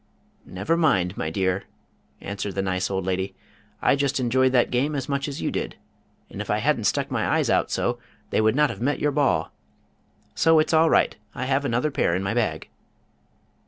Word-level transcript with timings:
"Never 0.47 0.75
mind, 0.75 1.15
my 1.15 1.29
dear," 1.29 1.65
answered 2.21 2.55
the 2.55 2.63
nice 2.63 2.89
old 2.89 3.05
lady, 3.05 3.35
"I 3.83 3.95
just 3.95 4.19
enjoyed 4.19 4.51
that 4.51 4.71
game 4.71 4.95
as 4.95 5.07
much 5.07 5.27
as 5.27 5.43
you 5.43 5.51
did, 5.51 5.75
and 6.27 6.41
if 6.41 6.49
I 6.49 6.57
hadn't 6.57 6.85
stuck 6.85 7.11
my 7.11 7.27
eyes 7.35 7.51
out 7.51 7.69
so, 7.69 7.99
they 8.31 8.41
would 8.41 8.55
not 8.55 8.71
have 8.71 8.81
met 8.81 8.97
your 8.97 9.11
ball. 9.11 9.51
So, 10.33 10.57
it's 10.57 10.73
all 10.73 10.89
right. 10.89 11.15
I 11.35 11.45
have 11.45 11.65
another 11.65 11.91
pair 11.91 12.15
in 12.15 12.23
my 12.23 12.33
bag." 12.33 12.67